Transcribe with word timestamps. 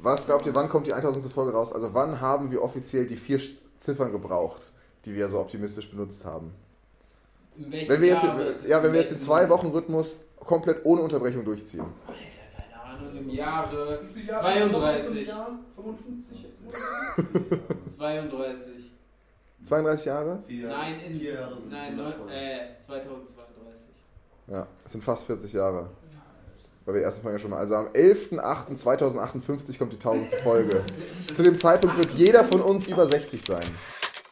Was 0.00 0.26
glaubt 0.26 0.46
ihr, 0.46 0.54
wann 0.54 0.68
kommt 0.68 0.86
die 0.86 0.92
1000. 0.92 1.32
Folge 1.32 1.52
raus? 1.52 1.72
Also 1.72 1.92
wann 1.94 2.20
haben 2.20 2.50
wir 2.50 2.62
offiziell 2.62 3.06
die 3.06 3.16
vier 3.16 3.40
Ziffern 3.78 4.12
gebraucht, 4.12 4.72
die 5.04 5.14
wir 5.14 5.28
so 5.28 5.38
optimistisch 5.40 5.90
benutzt 5.90 6.24
haben? 6.24 6.52
Wenn 7.56 8.00
wir 8.00 8.08
jetzt, 8.08 8.66
ja, 8.66 8.82
wenn 8.82 8.92
wir 8.92 9.00
jetzt 9.00 9.12
in 9.12 9.18
zwei 9.18 9.48
Wochen 9.48 9.66
Rhythmus 9.68 10.20
komplett 10.38 10.84
ohne 10.84 11.02
Unterbrechung 11.02 11.44
durchziehen. 11.44 11.84
Alter, 12.06 12.20
keine 12.56 12.82
Ahnung, 12.82 13.16
im 13.18 13.30
Jahre, 13.30 14.00
32. 14.40 15.28
55 15.74 16.44
ist 16.44 17.96
32. 17.96 18.90
32 19.64 20.06
Jahre? 20.06 20.42
Vier, 20.46 20.68
Nein, 20.68 21.00
in, 21.00 21.18
vier 21.18 21.34
Jahre 21.34 21.56
sind 21.56 21.70
nein, 21.70 21.98
100 21.98 22.18
neun, 22.18 22.28
äh, 22.28 22.80
2032. 22.80 23.86
Ja, 24.46 24.66
es 24.84 24.92
sind 24.92 25.02
fast 25.02 25.24
40 25.24 25.52
Jahre. 25.52 25.90
Weil 26.88 26.94
wir 26.94 27.02
ersten 27.02 27.20
Folge 27.20 27.36
ja 27.36 27.38
schon 27.38 27.50
mal. 27.50 27.58
Also 27.58 27.74
am 27.74 27.88
11.08.2058 27.88 29.76
kommt 29.76 29.92
die 29.92 29.96
1000. 29.96 30.40
Folge. 30.40 30.80
Zu 31.30 31.42
dem 31.42 31.58
Zeitpunkt 31.58 31.98
wird 31.98 32.12
jeder 32.12 32.44
von 32.44 32.62
uns 32.62 32.86
über 32.86 33.04
60 33.04 33.44
sein. 33.44 33.66